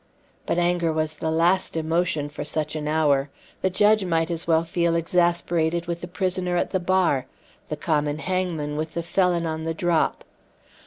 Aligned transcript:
But 0.47 0.57
anger 0.57 0.91
was 0.91 1.13
the 1.13 1.29
last 1.29 1.77
emotion 1.77 2.27
for 2.27 2.43
such 2.43 2.75
an 2.75 2.87
hour; 2.87 3.29
the 3.61 3.69
judge 3.69 4.03
might 4.03 4.31
as 4.31 4.47
well 4.47 4.63
feel 4.63 4.95
exasperated 4.95 5.85
with 5.85 6.01
the 6.01 6.07
prisoner 6.07 6.57
at 6.57 6.71
the 6.71 6.79
bar, 6.79 7.27
the 7.69 7.77
common 7.77 8.17
hangman 8.17 8.77
with 8.77 8.95
the 8.95 9.03
felon 9.03 9.45
on 9.45 9.61
the 9.63 9.75
drop. 9.75 10.23